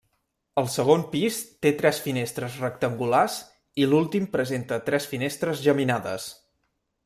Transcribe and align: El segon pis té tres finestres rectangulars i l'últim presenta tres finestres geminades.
El 0.61 0.69
segon 0.75 1.03
pis 1.11 1.37
té 1.65 1.71
tres 1.81 1.99
finestres 2.07 2.57
rectangulars 2.63 3.37
i 3.85 3.87
l'últim 3.93 4.27
presenta 4.37 4.83
tres 4.89 5.09
finestres 5.15 5.63
geminades. 5.69 6.31